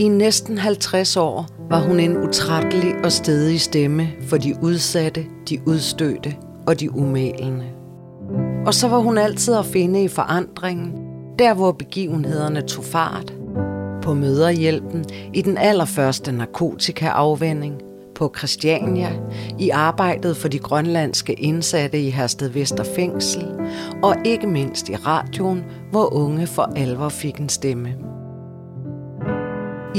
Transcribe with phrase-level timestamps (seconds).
[0.00, 5.58] I næsten 50 år var hun en utrættelig og stedig stemme for de udsatte, de
[5.66, 6.36] udstødte
[6.66, 7.64] og de umælende.
[8.66, 10.92] Og så var hun altid at finde i forandringen,
[11.38, 13.34] der hvor begivenhederne tog fart.
[14.02, 17.74] På møderhjælpen, i den allerførste narkotikaafvænding,
[18.14, 19.12] på Christiania,
[19.58, 23.48] i arbejdet for de grønlandske indsatte i Hersted Vester Fængsel,
[24.02, 27.94] og ikke mindst i radioen, hvor unge for alvor fik en stemme.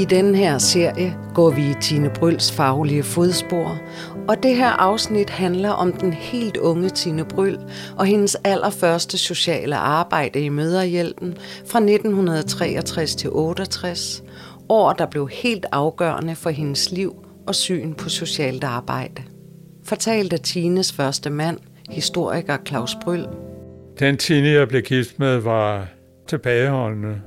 [0.00, 3.80] I denne her serie går vi i Tine Bryls faglige fodspor,
[4.28, 7.58] og det her afsnit handler om den helt unge Tine Bryl
[7.96, 11.34] og hendes allerførste sociale arbejde i Møderhjælpen
[11.66, 14.22] fra 1963 til 68,
[14.68, 17.14] år der blev helt afgørende for hendes liv
[17.46, 19.22] og syn på socialt arbejde.
[19.84, 21.58] Fortalt af Tines første mand,
[21.90, 23.24] historiker Claus Bryl.
[23.98, 25.86] Den Tine, jeg blev gift med, var
[26.28, 27.20] tilbageholdende.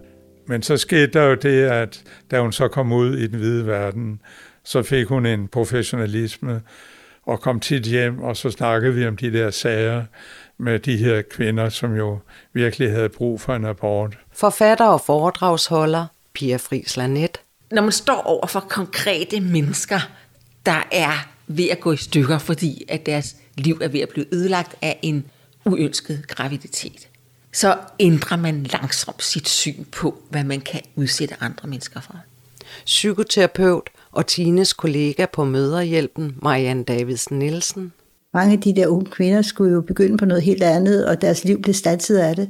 [0.45, 3.67] Men så skete der jo det, at da hun så kom ud i den hvide
[3.67, 4.21] verden,
[4.63, 6.61] så fik hun en professionalisme
[7.25, 10.03] og kom tit hjem, og så snakkede vi om de der sager
[10.58, 12.19] med de her kvinder, som jo
[12.53, 14.17] virkelig havde brug for en abort.
[14.31, 17.38] Forfatter og foredragsholder Pia Friis Lanet.
[17.71, 19.99] Når man står over for konkrete mennesker,
[20.66, 24.25] der er ved at gå i stykker, fordi at deres liv er ved at blive
[24.33, 25.25] ødelagt af en
[25.66, 27.08] uønsket graviditet,
[27.53, 32.15] så ændrer man langsomt sit syn på, hvad man kan udsætte andre mennesker for.
[32.85, 37.93] Psykoterapeut og Tines kollega på Møderhjælpen, Marianne Davidsen Nielsen.
[38.33, 41.43] Mange af de der unge kvinder skulle jo begynde på noget helt andet, og deres
[41.43, 42.49] liv blev stanset af det.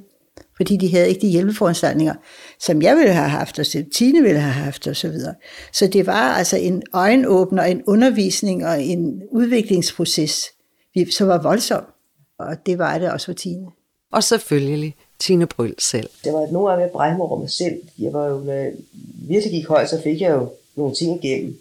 [0.57, 2.13] Fordi de havde ikke de hjælpeforanstaltninger,
[2.59, 5.33] som jeg ville have haft, og som Tine ville have haft, og så videre.
[5.73, 10.45] Så det var altså en øjenåbner, en undervisning og en udviklingsproces,
[11.11, 11.83] som var voldsom.
[12.39, 13.65] Og det var det også for Tine.
[14.14, 16.09] Og selvfølgelig Tine Bryl selv.
[16.23, 17.81] Det var nogle gange at brække mig over mig selv.
[18.00, 18.72] Jeg var jo, når jeg
[19.28, 21.59] virkelig gik højt, så fik jeg jo nogle ting igennem.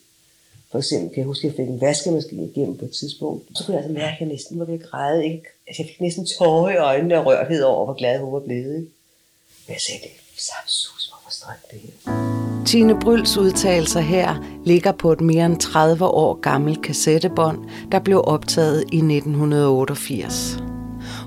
[0.70, 3.58] For eksempel kan jeg huske, at jeg fik en vaskemaskine igennem på et tidspunkt.
[3.58, 5.24] Så kunne jeg altså mærke, at jeg næsten var ved at græde.
[5.24, 5.42] Ikke?
[5.66, 8.74] Altså, jeg fik næsten tårer i øjnene og rørhed over, hvor glad hun var blevet.
[8.76, 8.90] Ikke?
[9.66, 10.70] Men jeg sagde, det er samt
[11.08, 12.64] hvor forstrækt det her.
[12.66, 17.58] Tine Bryls udtalelser her ligger på et mere end 30 år gammelt kassettebånd,
[17.92, 20.71] der blev optaget i 1988.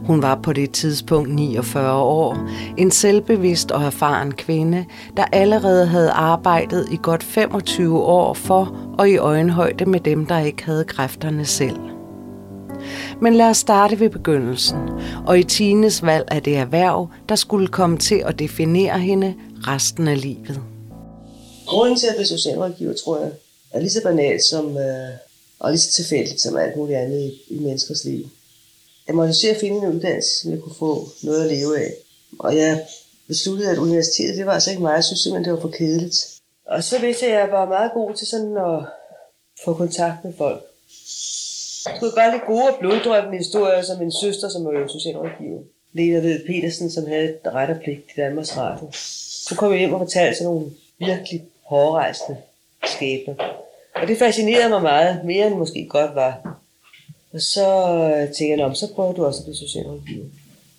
[0.06, 4.86] Hun var på det tidspunkt 49 år, en selvbevidst og erfaren kvinde,
[5.18, 10.40] der allerede havde arbejdet i godt 25 år for og i øjenhøjde med dem, der
[10.40, 11.78] ikke havde kræfterne selv.
[13.22, 14.78] Men lad os starte ved begyndelsen,
[15.28, 19.34] og i Tines valg af det erhverv, der skulle komme til at definere hende
[19.68, 20.62] resten af livet.
[21.68, 23.32] Grunden til at være socialrådgiver, tror jeg,
[23.72, 25.10] er lige så banalt som, øh,
[25.60, 28.30] og lige så tilfældigt som alt muligt andet i, i menneskers liv
[29.08, 31.94] jeg måtte se at finde en uddannelse, som jeg kunne få noget at leve af.
[32.40, 32.86] Og jeg
[33.28, 34.94] besluttede, at universitetet, det var altså ikke mig.
[34.94, 36.40] Jeg synes simpelthen, det var for kedeligt.
[36.66, 38.80] Og så vidste jeg, at jeg var meget god til sådan at
[39.66, 40.64] få kontakt med folk.
[41.86, 45.62] Jeg skulle bare lidt gode og bloddrøbende historier, som min søster, som var jo socialrådgiver.
[45.94, 48.88] Lena Ved Petersen, som havde ret og pligt til Danmarks Radio.
[49.48, 52.38] Så kom jeg hjem og fortalte sådan nogle virkelig hårdrejsende
[52.86, 53.36] skæbner.
[53.96, 56.60] Og det fascinerede mig meget, mere end måske godt var.
[57.36, 60.26] Og så øh, tænker jeg, så prøver du også at blive socialrådgiver.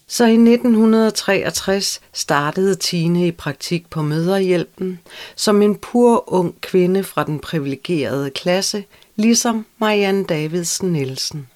[0.09, 4.99] Så i 1963 startede Tine i praktik på Møderhjælpen
[5.37, 8.85] som en pur ung kvinde fra den privilegerede klasse,
[9.17, 11.47] ligesom Marianne Davidsen Nielsen.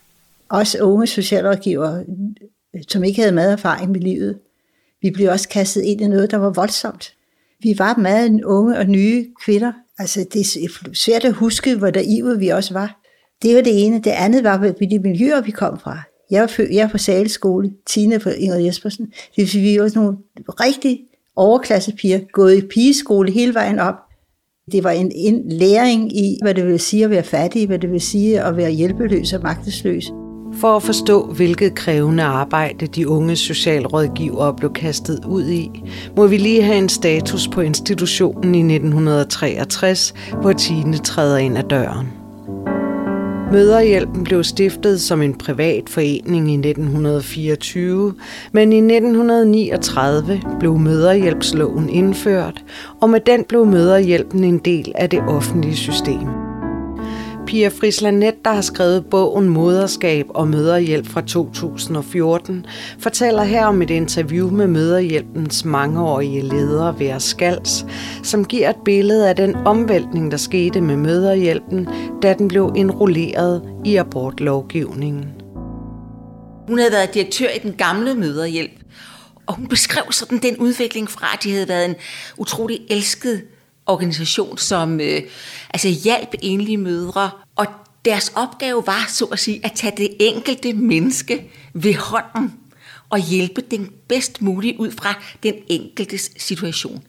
[0.49, 2.05] Også unge socialrådgivere,
[2.89, 4.39] som ikke havde meget erfaring med livet.
[5.03, 7.15] Vi blev også kastet ind i noget, der var voldsomt.
[7.63, 9.73] Vi var meget unge og nye kvinder.
[9.99, 13.00] Altså, det er svært at huske, hvor naive vi også var.
[13.43, 14.01] Det var det ene.
[14.01, 15.99] Det andet var, de miljøer, vi kom fra.
[16.31, 19.07] Jeg var, jeg var på Saleskole, Tina på Ingrid Jespersen.
[19.07, 21.01] Det vil sige, vi var nogle rigtig
[21.37, 23.95] overklassepiger, gået i pigeskole hele vejen op.
[24.73, 27.93] Det var en, en læring i, hvad det vil sige at være fattig, hvad det
[27.93, 30.13] vil sige at være hjælpeløs og magtesløs.
[30.55, 35.71] For at forstå, hvilket krævende arbejde de unge socialrådgivere blev kastet ud i,
[36.17, 41.65] må vi lige have en status på institutionen i 1963, hvor Tine træder ind ad
[41.71, 42.20] døren.
[43.53, 48.15] Møderhjælpen blev stiftet som en privat forening i 1924,
[48.53, 52.65] men i 1939 blev Møderhjælpsloven indført,
[53.01, 56.50] og med den blev Møderhjælpen en del af det offentlige system.
[57.51, 62.67] Pia Frislanet, der har skrevet bogen Moderskab og Møderhjælp fra 2014,
[62.99, 67.87] fortæller her om et interview med Møderhjælpens mangeårige leder, Vera Skals,
[68.23, 71.89] som giver et billede af den omvæltning, der skete med Møderhjælpen,
[72.23, 75.25] da den blev indrulleret i abortlovgivningen.
[76.69, 78.81] Hun havde været direktør i den gamle Møderhjælp,
[79.47, 81.95] og hun beskrev sådan den udvikling fra, at de havde været en
[82.39, 83.43] utrolig elsket
[83.91, 85.23] organisation, som øh,
[85.71, 87.67] altså hjalp enlige mødre, og
[88.05, 92.53] deres opgave var, så at sige, at tage det enkelte menneske ved hånden
[93.11, 97.03] og hjælpe den bedst muligt ud fra den enkeltes situation.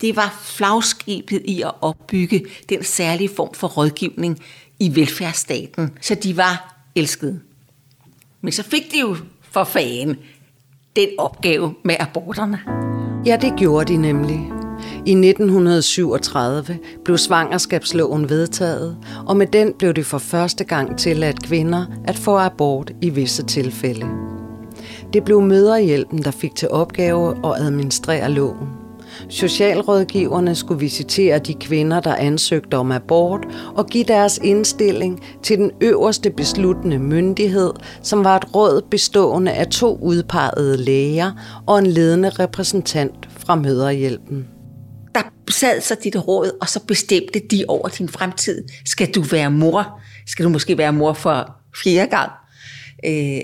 [0.00, 4.38] Det var flagskibet i at opbygge den særlige form for rådgivning
[4.80, 7.40] i velfærdsstaten, så de var elskede.
[8.40, 10.16] Men så fik de jo for fanden
[10.96, 12.60] den opgave med aborterne.
[13.26, 14.57] Ja, det gjorde de nemlig.
[15.08, 18.96] I 1937 blev svangerskabsloven vedtaget,
[19.26, 23.42] og med den blev det for første gang tilladt kvinder at få abort i visse
[23.42, 24.06] tilfælde.
[25.12, 28.68] Det blev møderhjælpen, der fik til opgave at administrere loven.
[29.28, 35.70] Socialrådgiverne skulle visitere de kvinder, der ansøgte om abort, og give deres indstilling til den
[35.80, 37.72] øverste besluttende myndighed,
[38.02, 41.32] som var et råd bestående af to udpegede læger
[41.66, 44.57] og en ledende repræsentant fra Møderhjælpen.
[45.18, 48.64] Der sad så dit råd, og så bestemte de over din fremtid.
[48.86, 50.00] Skal du være mor?
[50.26, 52.30] Skal du måske være mor for fjerde gang?
[53.04, 53.40] Øh,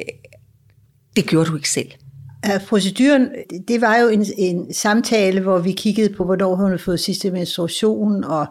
[1.16, 1.90] det gjorde du ikke selv.
[2.68, 3.28] Proceduren,
[3.68, 7.30] det var jo en, en samtale, hvor vi kiggede på, hvornår hun havde fået sidste
[7.30, 8.46] menstruation, og,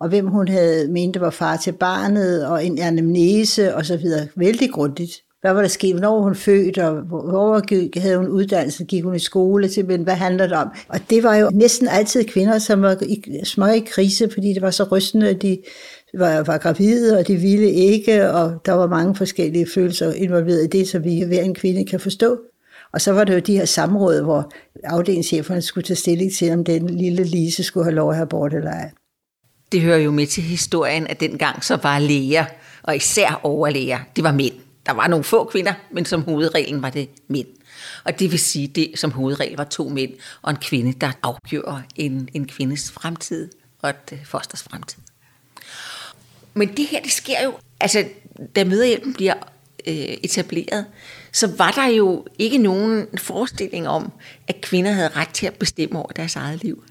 [0.00, 4.28] og hvem hun havde mente var far til barnet, og en anamnese og så videre.
[4.36, 5.12] Vældig grundigt.
[5.42, 5.92] Hvad var der sket?
[5.92, 8.84] Hvornår hun født, og hvor havde hun uddannelse?
[8.84, 9.68] Gik hun i skole?
[9.68, 10.68] Simpelthen, hvad handler det om?
[10.88, 14.62] Og det var jo næsten altid kvinder, som var i, små i krise, fordi det
[14.62, 15.58] var så rystende, at de
[16.14, 20.78] var, var gravide, og de ville ikke, og der var mange forskellige følelser involveret i
[20.78, 22.38] det, så vi hver en kvinde kan forstå.
[22.92, 24.52] Og så var det jo de her samråd, hvor
[24.84, 28.54] afdelingscheferne skulle tage stilling til, om den lille Lise skulle have lov at have abort
[28.54, 28.90] eller ej.
[29.72, 32.44] Det hører jo med til historien, at dengang så var læger,
[32.82, 34.54] og især overlæger, det var mænd.
[34.86, 37.46] Der var nogle få kvinder, men som hovedreglen var det mænd.
[38.04, 40.12] Og det vil sige, det som hovedregel var to mænd
[40.42, 43.50] og en kvinde, der afgjorde en, en kvindes fremtid
[43.82, 45.02] og et øh, fosters fremtid.
[46.54, 48.04] Men det her, det sker jo, altså
[48.56, 49.34] da møderhjælpen bliver
[49.86, 50.86] øh, etableret,
[51.32, 54.12] så var der jo ikke nogen forestilling om,
[54.48, 56.84] at kvinder havde ret til at bestemme over deres eget liv.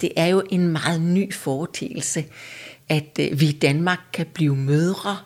[0.00, 2.24] Det er jo en meget ny foretagelse,
[2.88, 5.18] at øh, vi i Danmark kan blive mødre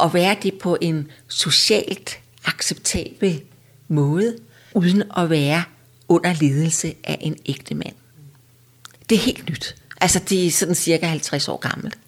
[0.00, 3.42] og være det på en socialt acceptabel
[3.88, 4.36] måde,
[4.74, 5.62] uden at være
[6.08, 7.94] under ledelse af en ægte mand.
[9.08, 9.76] Det er helt nyt.
[10.00, 11.98] Altså, det er sådan cirka 50 år gammelt.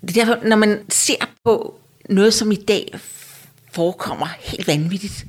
[0.00, 2.98] Det er derfor, når man ser på noget, som i dag
[3.72, 5.26] forekommer helt vanvittigt,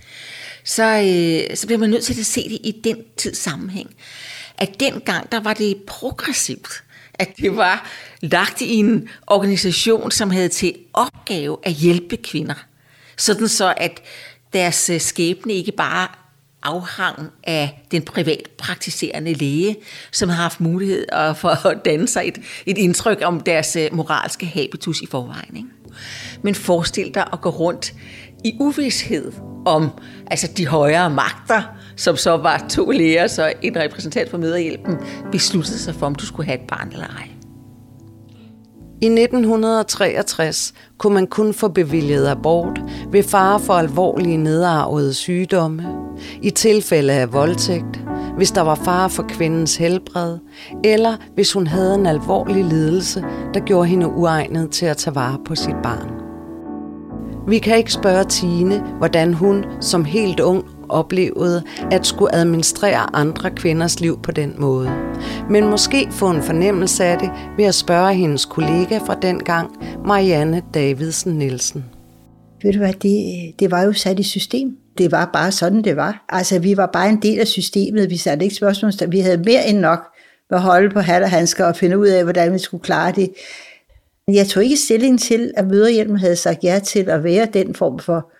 [0.63, 3.95] så, øh, så bliver man nødt til at se det i den tids sammenhæng.
[4.57, 6.83] At dengang, der var det progressivt.
[7.19, 7.89] At det var
[8.21, 12.65] lagt i en organisation, som havde til opgave at hjælpe kvinder.
[13.17, 14.01] Sådan så, at
[14.53, 16.07] deres øh, skæbne ikke bare
[16.63, 19.75] afhang af den privat praktiserende læge,
[20.11, 23.93] som har haft mulighed øh, for at danne sig et, et indtryk om deres øh,
[23.93, 25.57] moralske habitus i forvejen.
[25.57, 25.69] Ikke?
[26.41, 27.93] Men forestil dig at gå rundt
[28.45, 29.31] i uvidshed
[29.65, 29.89] om
[30.27, 31.63] altså de højere magter,
[31.95, 34.97] som så var to læger, så en repræsentant for møderhjælpen,
[35.31, 37.29] besluttede sig for, om du skulle have et barn eller ej.
[39.01, 42.81] I 1963 kunne man kun få bevilget abort
[43.11, 45.85] ved fare for alvorlige nedarvede sygdomme,
[46.41, 48.03] i tilfælde af voldtægt,
[48.37, 50.37] hvis der var fare for kvindens helbred,
[50.83, 55.37] eller hvis hun havde en alvorlig lidelse, der gjorde hende uegnet til at tage vare
[55.45, 56.11] på sit barn.
[57.47, 63.51] Vi kan ikke spørge Tine, hvordan hun som helt ung oplevede at skulle administrere andre
[63.51, 64.91] kvinders liv på den måde.
[65.49, 69.71] Men måske få en fornemmelse af det ved at spørge hendes kollega fra dengang,
[70.05, 71.85] Marianne Davidsen Nielsen.
[72.63, 74.77] Ved du hvad, det, det var jo sat i system.
[74.97, 76.25] Det var bare sådan, det var.
[76.29, 78.09] Altså, vi var bare en del af systemet.
[78.09, 78.91] Vi satte ikke spørgsmål.
[79.07, 79.99] Vi havde mere end nok
[80.51, 83.33] at holde på hat og handsker og finde ud af, hvordan vi skulle klare det.
[84.27, 87.99] Jeg tog ikke stilling til, at møderhjælpen havde sagt ja til at være den form
[87.99, 88.31] for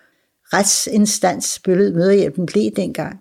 [0.52, 3.20] retsinstans, bølget møderhjælpen blev dengang.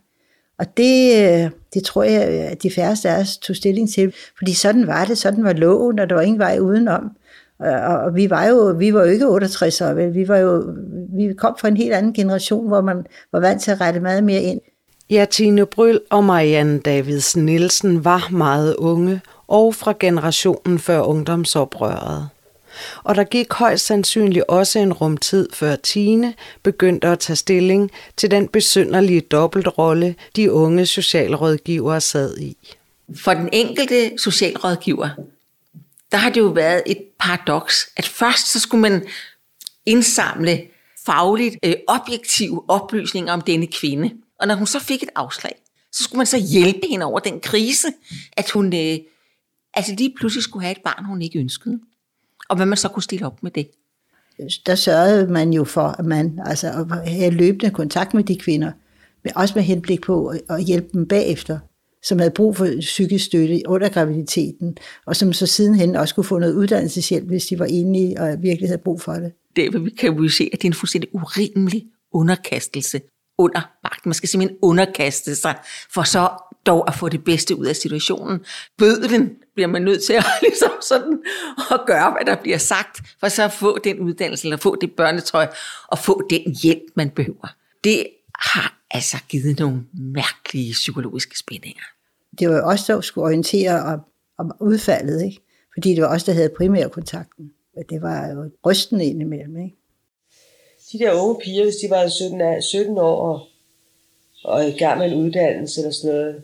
[0.60, 4.54] Og det, øh, det tror jeg, at de færreste af os tog stilling til, fordi
[4.54, 7.12] sådan var det, sådan var loven, og der var ingen vej udenom.
[7.60, 10.14] Og, og vi var jo vi var jo ikke 68 år, vel?
[10.14, 10.74] Vi, var jo,
[11.18, 14.24] vi kom fra en helt anden generation, hvor man var vant til at rette meget
[14.24, 14.62] mere ind.
[15.10, 22.30] Ja, Tine Bryl og Marianne Davidsen Nielsen var meget unge, og fra generationen før ungdomsoprøret.
[23.04, 28.32] Og der gik højst sandsynligt også en rumtid før Tine begyndte at tage stilling til
[28.32, 32.58] den besynderlige dobbeltrolle, de unge socialrådgivere sad i.
[33.16, 35.10] For den enkelte socialrådgiver,
[36.12, 39.08] der har det jo været et paradoks, at først så skulle man
[39.86, 40.62] indsamle
[41.06, 44.12] fagligt øh, objektive oplysninger om denne kvinde.
[44.40, 45.56] Og når hun så fik et afslag,
[45.92, 47.88] så skulle man så hjælpe hende over den krise,
[48.38, 48.98] at hun øh,
[49.74, 51.80] altså lige pludselig skulle have et barn, hun ikke ønskede.
[52.50, 53.68] Og hvad man så kunne stille op med det.
[54.66, 58.72] Der sørgede man jo for, at man altså, at have løbende kontakt med de kvinder,
[59.24, 61.60] men også med henblik på at hjælpe dem bagefter,
[62.04, 66.40] som havde brug for psykisk støtte under graviditeten, og som så sidenhen også kunne få
[66.40, 69.32] noget uddannelseshjælp, hvis de var enige og virkelig havde brug for det.
[69.56, 73.02] Det kan vi jo se, at det er en fuldstændig urimelig underkastelse
[73.38, 74.10] under magten.
[74.10, 75.56] Man skal simpelthen underkaste sig,
[75.94, 76.30] for så
[76.66, 78.40] dog at få det bedste ud af situationen.
[78.78, 81.20] Bødlen bliver man nødt til at, ligesom sådan,
[81.72, 84.92] at gøre, hvad der bliver sagt, for så at få den uddannelse, eller få det
[84.96, 85.48] børnetøj,
[85.88, 87.56] og få den hjælp, man behøver.
[87.84, 88.08] Det
[88.40, 91.84] har altså givet nogle mærkelige psykologiske spændinger.
[92.40, 94.00] Det var også der skulle orientere om,
[94.38, 95.42] om udfaldet, ikke?
[95.74, 97.52] fordi det var også der havde primærkontakten.
[97.90, 99.58] Det var jo rystende indimellem.
[99.58, 99.76] Ikke?
[100.92, 103.48] De der unge piger, hvis de var 17, 17 år og,
[104.44, 106.44] og i gang med en uddannelse eller sådan noget,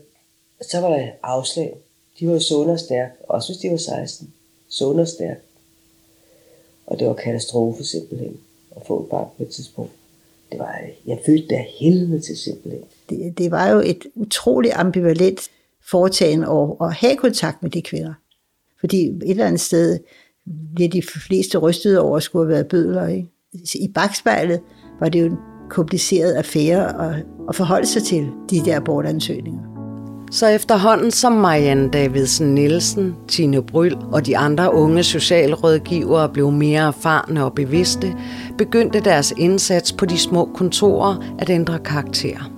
[0.70, 1.74] så var der afslag.
[2.22, 4.32] De var jo sunde og stærke, også hvis de var 16.
[4.68, 5.40] Sunde og stærke.
[6.86, 8.36] Og det var katastrofe simpelthen
[8.76, 9.92] at få et barn på et tidspunkt.
[10.52, 12.82] Det var, jeg følte det helvede til simpelthen.
[13.10, 15.40] Det, det var jo et utroligt ambivalent
[15.90, 18.14] foretagende at, at have kontakt med de kvinder.
[18.80, 19.98] Fordi et eller andet sted
[20.74, 23.06] bliver de fleste rystede over at skulle have været bødler.
[23.06, 23.28] Ikke?
[23.74, 24.60] I bagspejlet
[25.00, 25.38] var det jo en
[25.70, 29.71] kompliceret affære at, at forholde sig til de der abortansøgninger.
[30.32, 36.86] Så efterhånden som Marianne Davidsen Nielsen, Tine Bryl og de andre unge socialrådgivere blev mere
[36.86, 38.14] erfarne og bevidste,
[38.58, 42.51] begyndte deres indsats på de små kontorer at ændre karakter.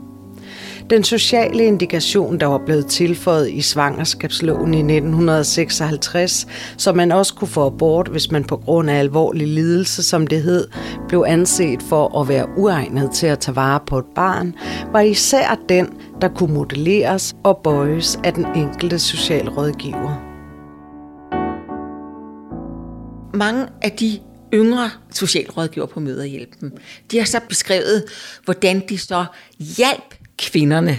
[0.90, 7.48] Den sociale indikation, der var blevet tilføjet i svangerskabsloven i 1956, så man også kunne
[7.48, 10.68] få abort, hvis man på grund af alvorlig lidelse, som det hed,
[11.08, 14.54] blev anset for at være uegnet til at tage vare på et barn,
[14.92, 15.88] var især den,
[16.20, 20.30] der kunne modelleres og bøjes af den enkelte socialrådgiver.
[23.36, 24.18] Mange af de
[24.54, 26.72] yngre socialrådgiver på Møderhjælpen,
[27.10, 28.04] de har så beskrevet,
[28.44, 29.24] hvordan de så
[29.58, 30.98] hjalp kvinderne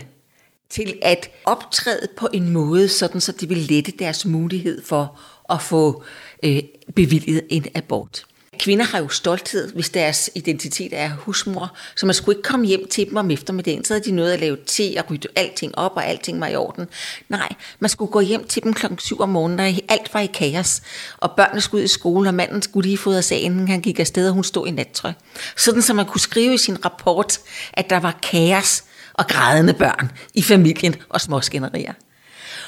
[0.69, 5.61] til at optræde på en måde, sådan så det vil lette deres mulighed for at
[5.61, 6.03] få
[6.43, 6.63] øh,
[6.95, 8.25] bevilget en abort.
[8.59, 12.87] Kvinder har jo stolthed, hvis deres identitet er husmor, så man skulle ikke komme hjem
[12.87, 15.91] til dem om eftermiddagen, så havde de noget at lave te og rydde alting op,
[15.95, 16.87] og alting var i orden.
[17.29, 17.49] Nej,
[17.79, 20.81] man skulle gå hjem til dem klokken 7 om morgenen, og alt var i kaos,
[21.17, 23.99] og børnene skulle ud i skole, og manden skulle lige fodre sig, inden han gik
[23.99, 25.11] afsted, og hun stod i nattøj.
[25.57, 27.39] Sådan, så man kunne skrive i sin rapport,
[27.73, 28.83] at der var kaos
[29.17, 31.93] og grædende børn i familien og småskænderier.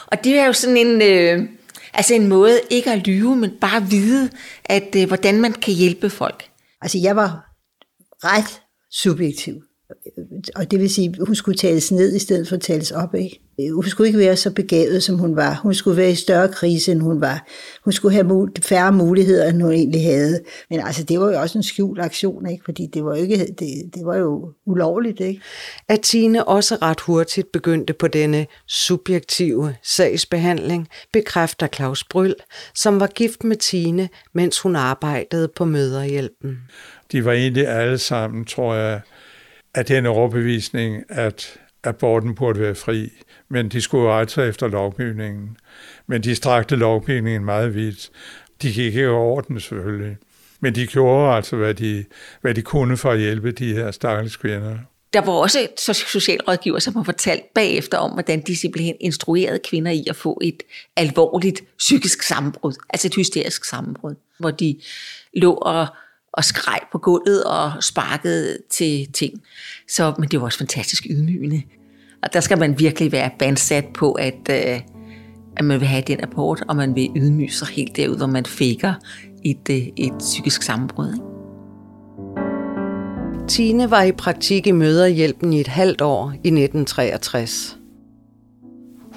[0.08, 1.02] Og det er jo sådan en...
[1.02, 1.50] Øh,
[1.98, 4.30] Altså en måde ikke at lyve, men bare vide,
[4.66, 6.50] at øh, hvordan man kan hjælpe folk.
[6.82, 7.46] Altså jeg var
[8.24, 8.62] ret
[8.92, 9.67] subjektiv.
[10.56, 13.16] Og det vil sige, at hun skulle tales ned i stedet for at tales op.
[13.16, 13.40] Ikke?
[13.74, 15.60] Hun skulle ikke være så begavet, som hun var.
[15.64, 17.48] Hun skulle være i større krise, end hun var.
[17.84, 20.42] Hun skulle have færre muligheder, end hun egentlig havde.
[20.70, 22.64] Men altså, det var jo også en skjult aktion, ikke?
[22.66, 25.20] fordi det var, jo ikke, det, det var jo ulovligt.
[25.20, 25.42] Ikke?
[25.90, 32.34] At Tine også ret hurtigt begyndte på denne subjektive sagsbehandling, bekræfter Claus Bryl,
[32.76, 36.58] som var gift med Tine, mens hun arbejdede på Møderhjælpen.
[37.12, 39.02] De var egentlig alle sammen, tror jeg,
[39.78, 43.12] af den overbevisning, at aborten burde være fri,
[43.50, 45.58] men de skulle rette sig efter lovgivningen.
[46.08, 48.10] Men de strakte lovgivningen meget vidt.
[48.62, 50.18] De gik ikke over den selvfølgelig.
[50.60, 52.06] Men de gjorde altså, hvad de,
[52.42, 54.78] hvad de kunne for at hjælpe de her stakkels kvinder.
[55.14, 60.04] Der var også socialrådgiver, som har fortalt bagefter om, hvordan de simpelthen instruerede kvinder i
[60.10, 60.64] at få et
[60.96, 64.80] alvorligt psykisk sammenbrud, altså et hysterisk sammenbrud, hvor de
[65.34, 65.88] lå og
[66.38, 69.42] og skreg på gulvet og sparkede til ting.
[69.90, 71.62] Så, men det var også fantastisk ydmygende.
[72.24, 74.82] Og der skal man virkelig være bandsat på, at, øh,
[75.58, 78.46] at man vil have den rapport, og man vil ydmyge sig helt derud, hvor man
[78.46, 78.94] fikker
[79.46, 81.14] et, øh, et psykisk sammenbrud.
[81.14, 81.24] Ikke?
[83.48, 87.78] Tine var i praktik i Møderhjælpen i et halvt år i 1963.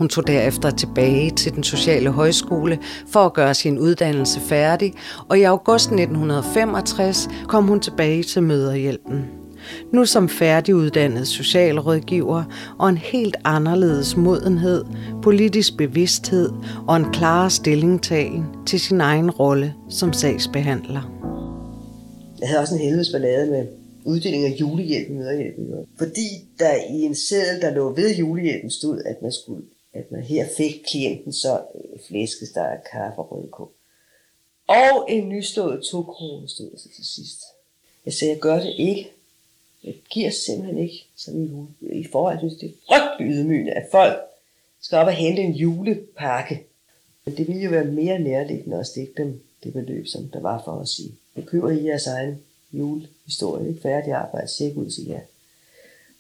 [0.01, 4.95] Hun tog derefter tilbage til den sociale højskole for at gøre sin uddannelse færdig,
[5.29, 9.25] og i august 1965 kom hun tilbage til Møderhjælpen.
[9.93, 12.45] Nu som færdiguddannet socialrådgiver
[12.79, 14.85] og en helt anderledes modenhed,
[15.23, 16.51] politisk bevidsthed
[16.89, 21.13] og en klar stillingtagen til sin egen rolle som sagsbehandler.
[22.41, 23.67] Jeg havde også en helvedes ballade med
[24.05, 25.65] uddeling af julehjælp møderhjælpen.
[25.99, 26.29] Fordi
[26.59, 30.49] der i en seddel, der lå ved julehjælpen, stod, at man skulle at man her
[30.57, 33.71] fik klienten så øh, flæskesteg flæskesteg, kaffe og rødkål.
[34.67, 37.41] Og en nyslået to kroner stod så til sidst.
[38.05, 39.13] Jeg sagde, jeg gør det ikke.
[39.85, 42.01] Jeg giver simpelthen ikke sådan en jule.
[42.01, 44.21] I forhold, synes, det er frygtelig ydmygende, at folk
[44.81, 46.67] skal op og hente en julepakke
[47.25, 50.63] Men det ville jo være mere nærliggende at stikke dem det beløb, som der var
[50.65, 51.15] for at sige.
[51.35, 52.43] Nu køber I jeres egen
[52.73, 55.21] julehistorie, ikke færdig arbejde, tjek ud, siger jer.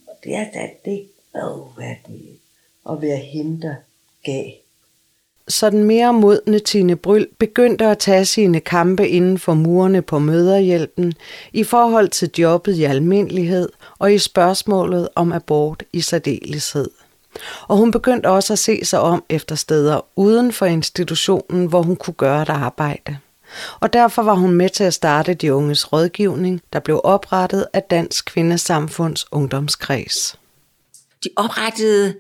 [0.07, 2.39] Og det er da det, åh, hvad er det?
[2.91, 3.75] At være hende, der
[4.25, 4.45] gav.
[5.49, 10.19] Så den mere modne Tine Bryl begyndte at tage sine kampe inden for murene på
[10.19, 11.13] møderhjælpen
[11.53, 13.69] i forhold til jobbet i almindelighed
[13.99, 16.91] og i spørgsmålet om abort i særdeleshed.
[17.69, 21.97] Og hun begyndte også at se sig om efter steder uden for institutionen, hvor hun
[21.97, 23.19] kunne gøre et arbejde.
[23.81, 27.83] Og derfor var hun med til at starte de unges rådgivning, der blev oprettet af
[27.83, 30.39] Dansk Kvindesamfunds Ungdomskreds.
[31.25, 32.15] De oprettede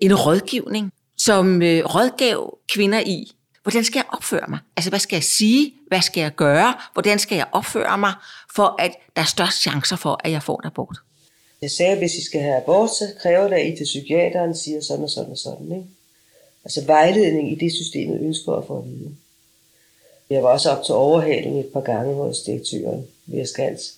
[0.00, 4.58] en rådgivning, som øh, rådgav kvinder i, hvordan skal jeg opføre mig?
[4.76, 5.74] Altså, hvad skal jeg sige?
[5.88, 6.74] Hvad skal jeg gøre?
[6.92, 8.12] Hvordan skal jeg opføre mig,
[8.54, 10.96] for at der er størst chancer for, at jeg får en abort?
[11.62, 14.56] Jeg sagde, at hvis I skal have abort, så kræver det, at I til psykiateren
[14.56, 15.72] siger sådan og sådan og sådan.
[15.72, 15.86] Ikke?
[16.64, 19.16] Altså vejledning i det systemet ønsker at få at vide.
[20.30, 23.94] Jeg var også op til overhaling et par gange hos direktøren ved Skals,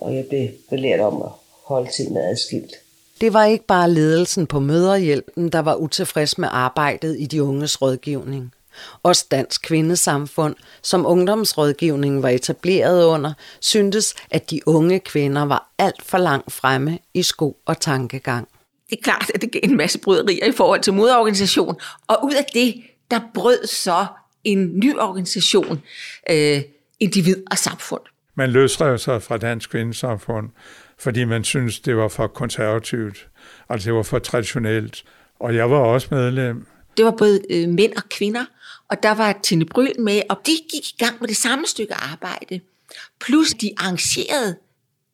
[0.00, 1.28] og jeg blev belært om at
[1.64, 2.74] holde tingene adskilt.
[3.20, 7.82] Det var ikke bare ledelsen på Møderhjælpen, der var utilfreds med arbejdet i de unges
[7.82, 8.52] rådgivning.
[9.02, 16.02] Også Dansk Kvindesamfund, som ungdomsrådgivningen var etableret under, syntes, at de unge kvinder var alt
[16.02, 18.48] for langt fremme i sko og tankegang.
[18.90, 22.32] Det er klart, at det gav en masse bryderier i forhold til modorganisation, og ud
[22.32, 24.06] af det, der brød så
[24.44, 25.82] en ny organisation,
[26.30, 26.62] øh,
[27.00, 28.02] individ og samfund.
[28.34, 30.48] Man løsrev sig fra Dansk Kvindesamfund,
[30.98, 33.28] fordi man synes det var for konservativt,
[33.68, 35.04] altså det var for traditionelt.
[35.38, 36.66] Og jeg var også medlem.
[36.96, 38.44] Det var både øh, mænd og kvinder,
[38.88, 41.94] og der var Tine Bryl med, og de gik i gang med det samme stykke
[41.94, 42.60] arbejde.
[43.20, 44.56] Plus de arrangerede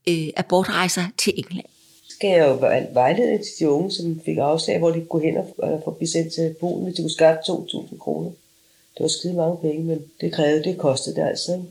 [0.08, 1.66] øh, abortrejser til England.
[2.08, 2.54] Skal jeg jo
[2.92, 6.32] vejlede til de unge, som fik afslag, hvor de kunne gå hen og få sendt
[6.32, 8.30] til Polen, hvis de kunne skaffe 2.000 kroner.
[8.94, 11.52] Det var skide mange penge, men det krævede, det kostede det altså.
[11.52, 11.64] Ikke?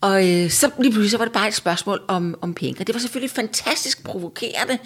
[0.00, 2.80] Og øh, så lige pludselig så var det bare et spørgsmål om, om penge.
[2.80, 4.78] Og det var selvfølgelig fantastisk provokerende,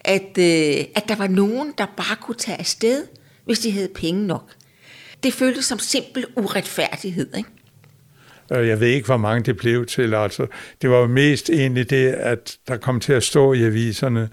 [0.00, 3.06] at, øh, at der var nogen, der bare kunne tage afsted,
[3.44, 4.52] hvis de havde penge nok.
[5.22, 7.48] Det føltes som simpel uretfærdighed, ikke?
[8.52, 10.14] Øh, jeg ved ikke, hvor mange det blev til.
[10.14, 10.46] Altså,
[10.82, 14.28] det var jo mest egentlig det, at der kom til at stå i aviserne,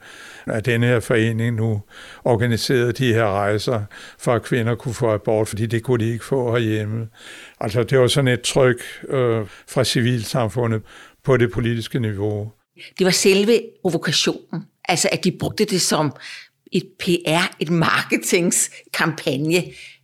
[0.47, 1.81] at denne her forening nu
[2.23, 3.83] organiserede de her rejser,
[4.19, 7.07] for at kvinder kunne få abort, fordi det kunne de ikke få herhjemme.
[7.59, 10.81] Altså, det var sådan et tryk øh, fra civilsamfundet
[11.23, 12.51] på det politiske niveau.
[12.97, 14.63] Det var selve provokationen.
[14.85, 16.11] Altså, at de brugte det som
[16.71, 19.63] et PR, et marketingskampagne,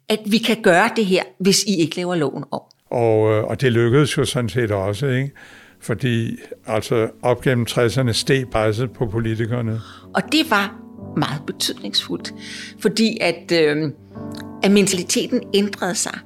[0.09, 2.61] at vi kan gøre det her, hvis I ikke laver loven om.
[2.89, 5.31] Og, øh, og det lykkedes jo sådan set også, ikke?
[5.79, 9.81] Fordi altså op gennem 60'erne steg presset på politikerne.
[10.13, 10.75] Og det var
[11.17, 12.33] meget betydningsfuldt,
[12.81, 13.91] fordi at, øh,
[14.63, 16.19] at mentaliteten ændrede sig.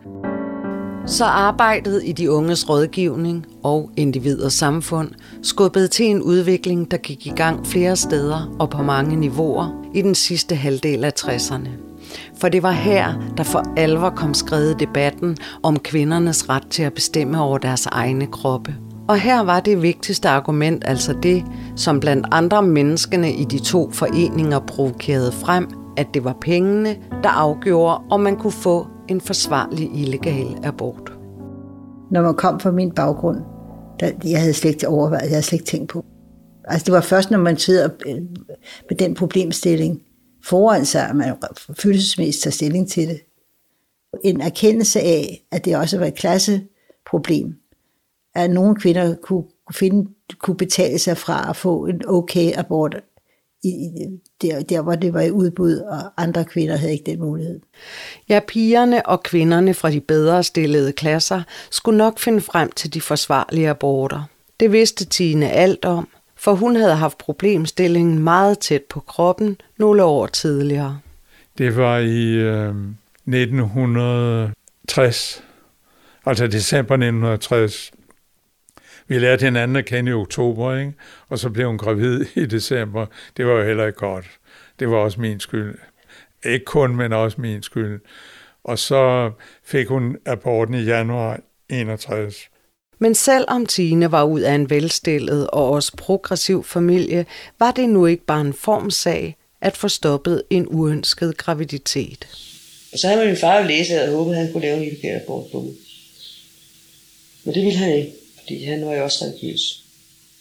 [1.05, 5.11] Så arbejdet i de unges rådgivning og individers samfund
[5.43, 10.01] skubbede til en udvikling, der gik i gang flere steder og på mange niveauer i
[10.01, 11.90] den sidste halvdel af 60'erne.
[12.37, 16.93] For det var her, der for alvor kom skrevet debatten om kvindernes ret til at
[16.93, 18.75] bestemme over deres egne kroppe.
[19.07, 21.43] Og her var det vigtigste argument altså det,
[21.75, 27.29] som blandt andre menneskene i de to foreninger provokerede frem, at det var pengene, der
[27.29, 31.13] afgjorde, om man kunne få en forsvarlig illegal abort.
[32.11, 33.37] Når man kom fra min baggrund,
[33.99, 36.05] der, jeg havde slet ikke overvejet, jeg havde slet ikke tænkt på.
[36.63, 38.15] Altså det var først, når man sidder øh,
[38.89, 40.01] med den problemstilling,
[40.43, 41.35] foran sig, at man
[41.79, 43.21] følelsesmæssigt tager stilling til det.
[44.23, 47.55] En erkendelse af, at det også var et klasseproblem,
[48.35, 52.95] at nogle kvinder kunne, finde, kunne betale sig fra at få en okay abort
[53.63, 53.89] i,
[54.41, 57.59] der, der, hvor det var i udbud, og andre kvinder havde ikke den mulighed.
[58.29, 63.01] Ja, pigerne og kvinderne fra de bedre stillede klasser skulle nok finde frem til de
[63.01, 64.23] forsvarlige aborter.
[64.59, 66.07] Det vidste Tine alt om,
[66.41, 70.99] for hun havde haft problemstillingen meget tæt på kroppen nogle år tidligere.
[71.57, 72.75] Det var i øh,
[73.27, 75.43] 1960,
[76.25, 77.91] altså december 1960.
[79.07, 80.93] Vi lærte hinanden at kende i oktober, ikke?
[81.29, 83.05] og så blev hun gravid i december.
[83.37, 84.25] Det var jo heller ikke godt.
[84.79, 85.77] Det var også min skyld.
[86.45, 88.01] Ikke kun, men også min skyld.
[88.63, 89.31] Og så
[89.63, 92.50] fik hun aborten i januar 61.
[93.03, 97.25] Men selvom Tine var ud af en velstillet og også progressiv familie,
[97.59, 102.27] var det nu ikke bare en formsag at få stoppet en uønsket graviditet.
[102.93, 105.21] Og så havde min far jo læst, og håbet, at han kunne lave en illegal
[105.21, 105.73] abort på mig.
[107.43, 109.83] Men det ville han ikke, fordi han var jo også religiøs.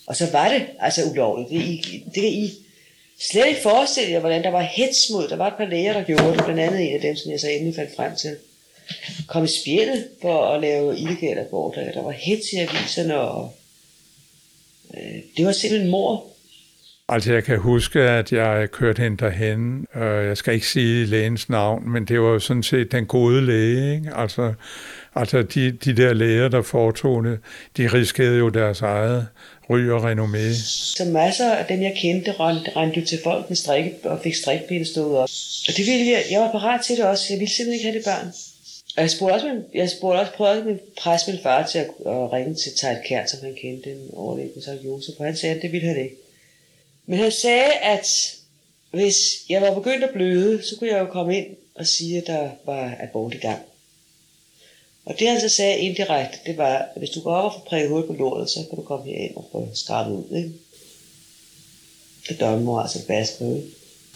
[0.07, 1.51] Og så var det altså ulovligt.
[1.51, 2.51] Det, I, det kan I
[3.31, 5.29] slet ikke forestille jer, hvordan der var hets mod.
[5.29, 7.41] Der var et par læger, der gjorde det, blandt andet en af dem, som jeg
[7.41, 8.37] så endelig faldt frem til
[9.27, 11.93] kom i spjældet for at lave illegale aborter.
[11.93, 13.55] Der var hets i aviserne, og
[14.95, 16.27] øh, det var simpelthen mor.
[17.13, 19.87] Altså jeg kan huske, at jeg kørte hende derhen.
[19.95, 23.95] Jeg skal ikke sige lægens navn, men det var jo sådan set den gode læge.
[23.95, 24.11] Ikke?
[24.17, 24.53] Altså,
[25.15, 27.39] altså de, de der læger, der foretog det,
[27.77, 29.27] de riskerede jo deres eget
[29.71, 30.53] ry og renommé.
[30.97, 34.35] Så masser af dem, jeg kendte, rendte, rendte jo til folk med strikke og fik
[34.35, 35.29] strikben stået op.
[35.69, 37.25] Og det ville jeg, jeg var parat til det også.
[37.31, 38.33] Jeg ville simpelthen ikke have det børn.
[39.01, 41.79] Og jeg spurgte også, min, jeg spurgte også, prøvede også min pres min far til
[41.79, 45.37] at, at ringe til Tejl Kjær, som han kendte, den overlæg så Josef, og han
[45.37, 46.17] sagde, at det ville han ikke.
[47.07, 48.07] Men han sagde, at
[48.91, 49.17] hvis
[49.49, 52.51] jeg var begyndt at bløde, så kunne jeg jo komme ind og sige, at der
[52.67, 53.63] var abort i gang.
[55.05, 57.69] Og det han så sagde indirekte, det var, at hvis du går op og får
[57.69, 60.37] præget hul på lortet, så kan du komme herind og få skrabet ud.
[60.37, 60.53] Ikke?
[62.29, 63.63] Det dømmer altså baske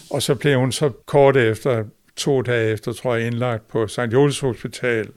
[0.09, 1.83] Og så blev hun så kort efter,
[2.17, 3.99] to dage efter, tror jeg, indlagt på St.
[4.13, 5.07] Jules Hospital,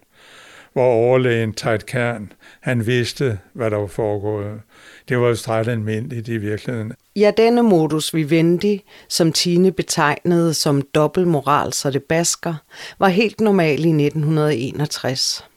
[0.72, 4.60] hvor overlægen Tejt Kern, han vidste, hvad der var foregået.
[5.08, 6.92] Det var jo stræt almindeligt i virkeligheden.
[7.16, 12.54] Ja, denne modus vivendi, som Tine betegnede som dobbeltmoral, så det basker,
[12.98, 15.47] var helt normal i 1961.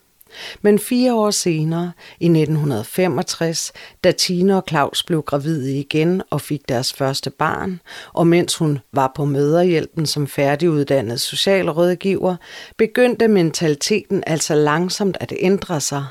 [0.62, 3.72] Men fire år senere, i 1965,
[4.04, 7.80] da Tina og Claus blev gravide igen og fik deres første barn,
[8.14, 12.36] og mens hun var på møderhjælpen som færdiguddannet socialrådgiver,
[12.78, 16.06] begyndte mentaliteten altså langsomt at ændre sig,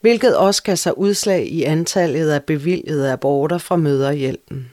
[0.00, 4.70] hvilket også gav sig udslag i antallet af bevilgede aborter fra møderhjælpen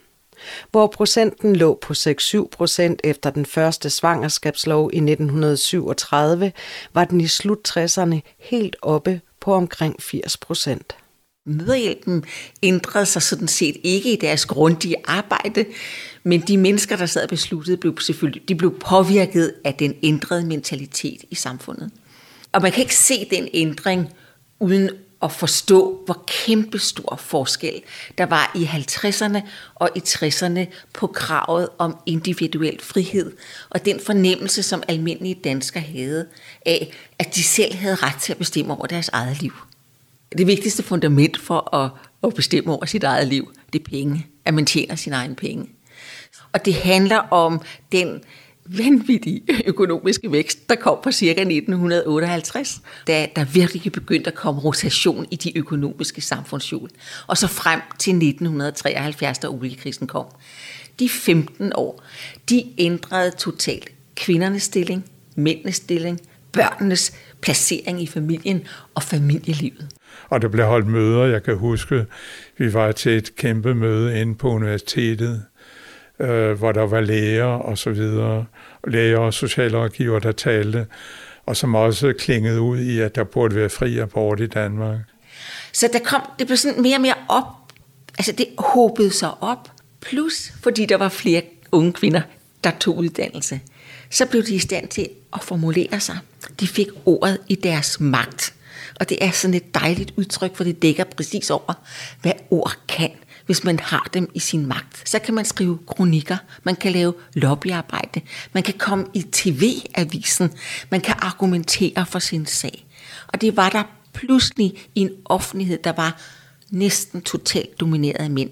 [0.72, 6.52] hvor procenten lå på 6-7 procent efter den første svangerskabslov i 1937,
[6.94, 10.96] var den i slut 60'erne helt oppe på omkring 80 procent.
[11.46, 12.24] Møderhjælpen
[12.64, 15.66] ændrede sig sådan set ikke i deres grundige arbejde,
[16.24, 20.46] men de mennesker, der sad og besluttede, blev selvfølgelig de blev påvirket af den ændrede
[20.46, 21.92] mentalitet i samfundet.
[22.52, 24.10] Og man kan ikke se den ændring
[24.60, 24.90] uden
[25.24, 27.82] at forstå, hvor kæmpestor forskel
[28.18, 29.42] der var i 50'erne
[29.76, 33.38] og i 60'erne på kravet om individuel frihed,
[33.70, 36.28] og den fornemmelse, som almindelige danskere havde
[36.66, 39.54] af, at de selv havde ret til at bestemme over deres eget liv.
[40.38, 41.92] Det vigtigste fundament for at,
[42.24, 45.70] at bestemme over sit eget liv, det er penge, at man tjener sin egen penge.
[46.54, 48.24] Og det handler om den
[48.66, 55.26] vanvittige økonomiske vækst, der kom på cirka 1958, da der virkelig begyndte at komme rotation
[55.32, 56.90] i de økonomiske samfundshjul.
[57.28, 60.26] Og så frem til 1973, da oliekrisen kom.
[61.00, 62.04] De 15 år,
[62.50, 66.20] de ændrede totalt kvindernes stilling, mændenes stilling,
[66.52, 68.64] børnenes placering i familien
[68.96, 69.88] og familielivet.
[70.30, 72.06] Og der blev holdt møder, jeg kan huske,
[72.58, 75.44] vi var til et kæmpe møde inde på universitetet,
[76.24, 78.46] øh, hvor der var læger og så videre,
[78.88, 80.88] læger og socialrådgiver, der talte,
[81.46, 84.98] og som også klingede ud i, at der burde være fri abort i Danmark.
[85.72, 87.46] Så der kom, det blev sådan mere og mere op,
[88.18, 92.22] altså det håbede sig op, plus fordi der var flere unge kvinder,
[92.64, 93.60] der tog uddannelse,
[94.10, 96.18] så blev de i stand til at formulere sig.
[96.60, 98.54] De fik ordet i deres magt.
[99.00, 101.74] Og det er sådan et dejligt udtryk, for det dækker præcis over,
[102.22, 103.12] hvad ord kan
[103.46, 105.10] hvis man har dem i sin magt.
[105.10, 108.22] Så kan man skrive kronikker, man kan lave lobbyarbejde,
[108.54, 110.52] man kan komme i tv-avisen,
[110.90, 112.86] man kan argumentere for sin sag.
[113.28, 116.22] Og det var der pludselig i en offentlighed, der var
[116.70, 118.50] næsten totalt domineret af mænd.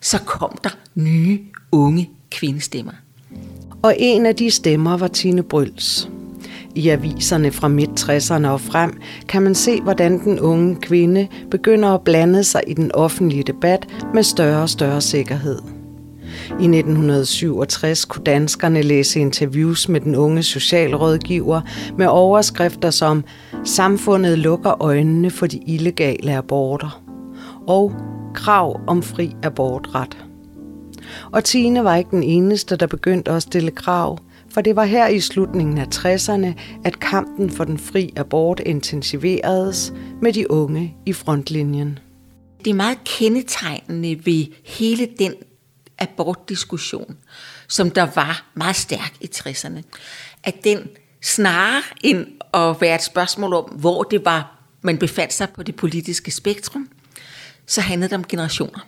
[0.00, 1.40] Så kom der nye,
[1.72, 2.92] unge kvindestemmer.
[3.82, 6.08] Og en af de stemmer var Tine Bryls.
[6.74, 12.00] I aviserne fra midt-60'erne og frem kan man se, hvordan den unge kvinde begynder at
[12.00, 15.58] blande sig i den offentlige debat med større og større sikkerhed.
[16.48, 21.60] I 1967 kunne danskerne læse interviews med den unge socialrådgiver
[21.98, 23.24] med overskrifter som
[23.64, 27.02] Samfundet lukker øjnene for de illegale aborter
[27.66, 27.92] og
[28.34, 30.26] Krav om fri abortret.
[31.32, 34.18] Og Tine var ikke den eneste, der begyndte at stille krav–
[34.52, 39.92] for det var her i slutningen af 60'erne, at kampen for den fri abort intensiveredes
[40.22, 41.98] med de unge i frontlinjen.
[42.64, 45.34] Det er meget kendetegnende ved hele den
[45.98, 47.16] abortdiskussion,
[47.68, 49.82] som der var meget stærk i 60'erne,
[50.44, 50.88] at den
[51.22, 55.76] snarere end at være et spørgsmål om, hvor det var, man befandt sig på det
[55.76, 56.88] politiske spektrum,
[57.66, 58.86] så handlede det om generationer.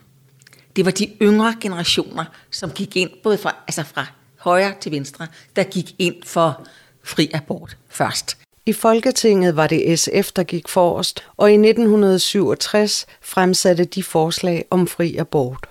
[0.76, 4.06] Det var de yngre generationer, som gik ind både fra, altså fra
[4.44, 5.26] højre til venstre,
[5.56, 6.66] der gik ind for
[7.02, 8.36] fri abort først.
[8.66, 14.86] I Folketinget var det SF, der gik forrest, og i 1967 fremsatte de forslag om
[14.86, 15.68] fri abort.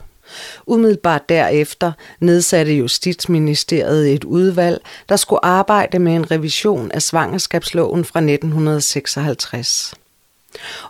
[0.66, 8.20] Umiddelbart derefter nedsatte Justitsministeriet et udvalg, der skulle arbejde med en revision af svangerskabsloven fra
[8.20, 9.94] 1956.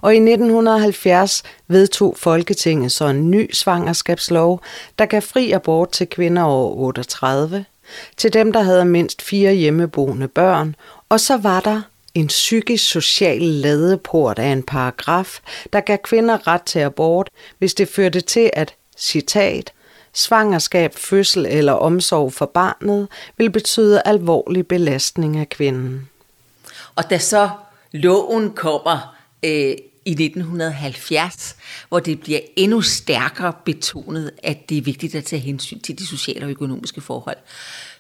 [0.02, 4.62] Og i 1970 vedtog Folketinget så en ny svangerskabslov,
[5.00, 7.66] der gav fri abort til kvinder over 38,
[8.18, 10.76] til dem, der havde mindst fire hjemmeboende børn,
[11.10, 11.82] og så var der
[12.14, 15.40] en psykisk-social ladeport af en paragraf,
[15.74, 19.74] der gav kvinder ret til abort, hvis det førte til, at, citat,
[20.14, 26.10] svangerskab, fødsel eller omsorg for barnet vil betyde alvorlig belastning af kvinden.
[26.96, 27.50] Og da så
[27.92, 29.76] loven kommer øh,
[30.06, 31.56] i 1970,
[31.90, 36.08] hvor det bliver endnu stærkere betonet, at det er vigtigt at tage hensyn til de
[36.08, 37.38] sociale og økonomiske forhold,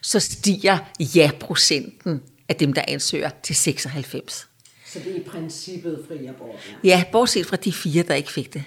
[0.01, 4.47] så stiger ja-procenten af dem, der ansøger til 96.
[4.93, 6.55] Så det er i princippet fri abort?
[6.83, 6.89] Ja.
[6.89, 8.63] ja, bortset fra de fire, der ikke fik det.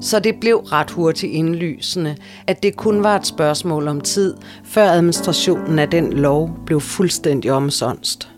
[0.00, 4.90] Så det blev ret hurtigt indlysende, at det kun var et spørgsmål om tid, før
[4.90, 8.28] administrationen af den lov blev fuldstændig omsonst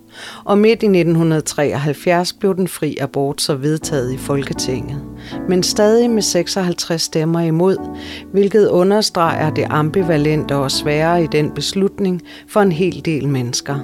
[0.45, 5.03] og midt i 1973 blev den fri abort så vedtaget i Folketinget.
[5.49, 7.99] Men stadig med 56 stemmer imod,
[8.33, 13.79] hvilket understreger det ambivalente og svære i den beslutning for en hel del mennesker.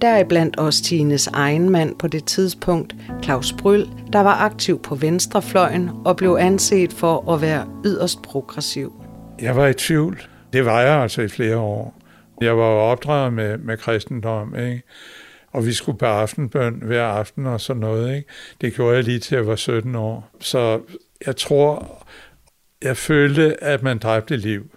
[0.00, 5.90] Deriblandt også Tines egen mand på det tidspunkt, Claus Bryl, der var aktiv på venstrefløjen
[6.04, 8.92] og blev anset for at være yderst progressiv.
[9.40, 10.22] Jeg var i tvivl.
[10.52, 11.94] Det var jeg altså i flere år.
[12.40, 14.82] Jeg var jo opdraget med, med kristendom, ikke?
[15.52, 18.16] Og vi skulle på aftenbøn hver aften og sådan noget.
[18.16, 18.28] Ikke?
[18.60, 20.30] Det gjorde jeg lige til jeg var 17 år.
[20.40, 20.80] Så
[21.26, 21.98] jeg tror,
[22.82, 24.70] jeg følte, at man dræbte liv.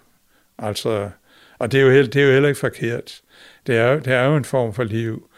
[0.58, 1.10] Altså,
[1.58, 3.20] og det er, jo heller, det er jo heller ikke forkert.
[3.66, 5.30] Det er, det er jo en form for liv.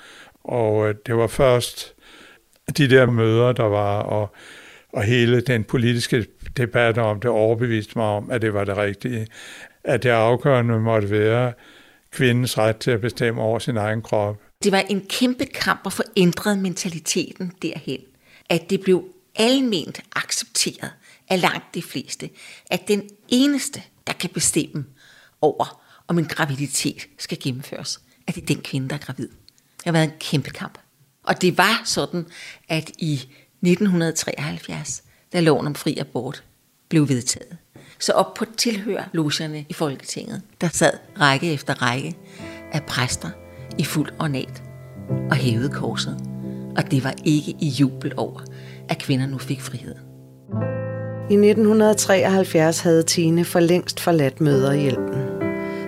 [0.44, 1.94] Og øh, det var først
[2.76, 4.34] de der møder, der var, og,
[4.92, 9.26] og hele den politiske debat om det overbeviste mig om, at det var det rigtige.
[9.84, 11.52] At det afgørende måtte være
[12.10, 14.36] kvindens ret til at bestemme over sin egen krop.
[14.62, 18.00] Det var en kæmpe kamp at få ændret mentaliteten derhen.
[18.48, 20.90] At det blev alment accepteret
[21.28, 22.30] af langt de fleste,
[22.70, 24.84] at den eneste, der kan bestemme
[25.40, 29.28] over, om en graviditet skal gennemføres, at det er den kvinde, der er gravid.
[29.28, 30.78] Det har været en kæmpe kamp.
[31.22, 32.26] Og det var sådan,
[32.68, 36.44] at i 1973, da loven om fri abort
[36.88, 37.56] blev vedtaget,
[37.98, 42.16] så op på tilhørlogerne i Folketinget, der sad række efter række
[42.72, 43.30] af præster,
[43.78, 44.62] i fuld ornat
[45.30, 46.16] og hævede korset.
[46.76, 48.40] Og det var ikke i jubel over,
[48.88, 49.94] at kvinder nu fik frihed.
[51.30, 55.28] I 1973 havde Tine for længst forladt møderhjælpen.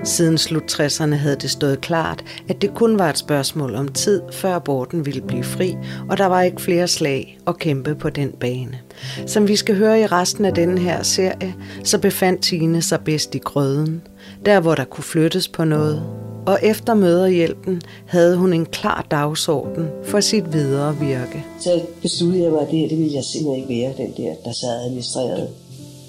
[0.04, 4.22] Siden slut 60'erne havde det stået klart, at det kun var et spørgsmål om tid,
[4.32, 5.76] før aborten ville blive fri,
[6.08, 8.78] og der var ikke flere slag at kæmpe på den bane.
[9.26, 13.34] Som vi skal høre i resten af denne her serie, så befandt Tine sig bedst
[13.34, 14.02] i grøden,
[14.46, 16.02] der hvor der kunne flyttes på noget,
[16.46, 21.44] og efter møderhjælpen havde hun en klar dagsorden for sit videre virke.
[21.60, 24.34] Så besluttede jeg mig, at det her det ville jeg simpelthen ikke være, den der,
[24.44, 25.48] der sad administreret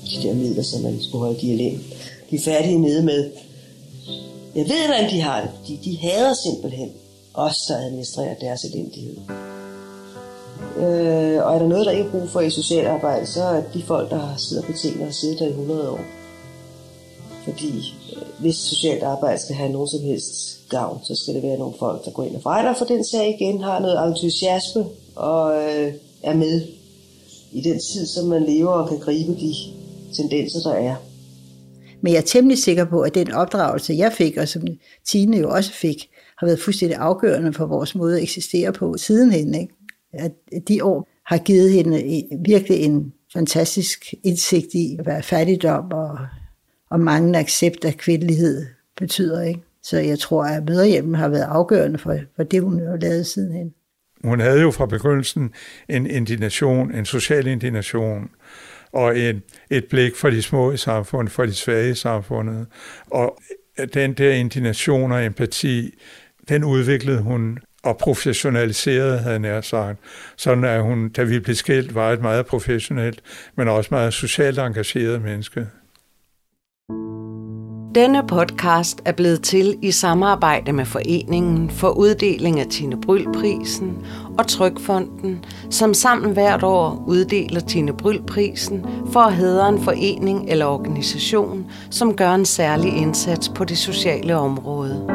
[0.06, 1.80] de der midler, som man skulle holde de alene.
[2.30, 3.30] De er færdige nede med.
[4.56, 5.50] Jeg ved, hvordan de har det.
[5.68, 6.92] De, de hader simpelthen
[7.34, 9.16] os, der administrerer deres elendighed.
[10.78, 13.84] Øh, og er der noget, der ikke er brug for i socialarbejde, så er de
[13.84, 16.00] folk, der sidder på tingene og sidder der i 100 år.
[17.44, 21.58] Fordi øh, hvis socialt arbejde skal have nogen som helst gavn, så skal det være
[21.58, 25.56] nogle folk, der går ind og fejler for den sag igen, har noget entusiasme og
[25.56, 26.68] øh, er med
[27.52, 29.54] i den tid, som man lever og kan gribe de
[30.16, 30.96] tendenser, der er.
[32.02, 34.62] Men jeg er temmelig sikker på, at den opdragelse, jeg fik, og som
[35.08, 39.56] Tine jo også fik, har været fuldstændig afgørende for vores måde at eksistere på sidenhen.
[39.56, 39.74] Ikke?
[40.14, 40.32] At
[40.68, 46.18] de år har givet hende øh, virkelig en fantastisk indsigt i, hvad fattigdom og
[46.92, 48.66] og manglende accept af kvindelighed
[48.98, 49.42] betyder.
[49.42, 49.62] Ikke?
[49.84, 53.74] Så jeg tror, at møderhjemmen har været afgørende for, for det, hun har lavet sidenhen.
[54.24, 55.54] Hun havde jo fra begyndelsen
[55.90, 58.30] en indignation, en social indignation,
[58.92, 62.68] og en, et blik for de små i samfundet, for de svage i samfundet.
[63.12, 63.38] Og
[63.94, 65.94] den der indignation og empati,
[66.50, 70.00] den udviklede hun og professionaliserede, havde jeg sagt.
[70.38, 73.22] Sådan at hun, da vi blev skilt, var et meget professionelt,
[73.56, 75.68] men også meget socialt engageret menneske.
[77.96, 83.98] Denne podcast er blevet til i samarbejde med Foreningen for uddeling af Tine Bryl-prisen
[84.38, 90.66] og Trykfonden, som sammen hvert år uddeler Tine Bryl-prisen for at hedre en forening eller
[90.66, 95.08] organisation, som gør en særlig indsats på det sociale område.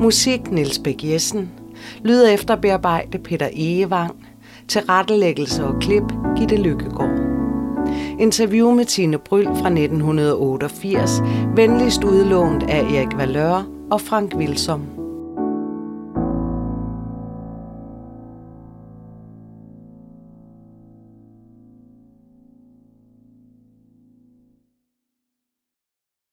[0.00, 1.50] Musik Niels Bæk Jessen,
[2.04, 4.26] lyd efter bearbejde Peter Egevang,
[4.68, 6.04] tilrettelæggelse og klip
[6.36, 7.27] Gitte Lykkegaard.
[8.20, 11.22] Interview med Tine Bryl fra 1988,
[11.56, 14.97] venligst udlånt af Erik Valør og Frank Wilsom.